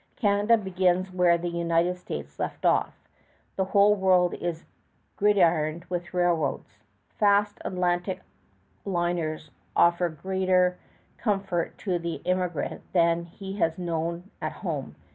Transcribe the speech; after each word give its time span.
Canada 0.15 0.57
begins 0.57 1.11
where 1.11 1.37
the 1.37 1.47
United 1.47 1.95
States 1.95 2.39
left 2.39 2.65
off. 2.65 2.97
The 3.55 3.65
whole 3.65 3.93
world 3.93 4.33
is 4.33 4.65
gridironed 5.15 5.85
with 5.91 6.11
railroads. 6.11 6.79
Fast 7.19 7.59
Atlantic 7.63 8.23
liners 8.83 9.51
offer 9.75 10.09
greater 10.09 10.79
comfort 11.19 11.77
to 11.77 11.99
the 11.99 12.19
emigrant 12.25 12.81
than 12.93 13.25
he 13.25 13.57
has 13.57 13.77
known 13.77 14.31
at 14.41 14.53
home. 14.65 14.95